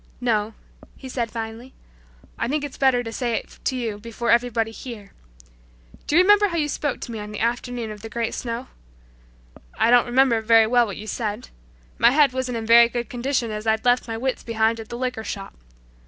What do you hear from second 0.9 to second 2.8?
he said finally, "I think it's